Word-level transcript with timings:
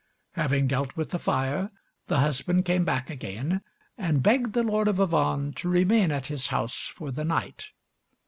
Having 0.31 0.65
dealt 0.65 0.95
with 0.95 1.11
the 1.11 1.19
fire, 1.19 1.69
the 2.07 2.21
husband 2.21 2.65
came 2.65 2.83
back 2.83 3.11
again, 3.11 3.61
and 3.99 4.23
begged 4.23 4.53
the 4.53 4.63
Lord 4.63 4.87
of 4.87 4.95
Avannes 4.97 5.53
to 5.57 5.69
remain 5.69 6.09
at 6.09 6.25
his 6.25 6.47
house 6.47 6.91
for 6.95 7.11
the 7.11 7.23
night. 7.23 7.69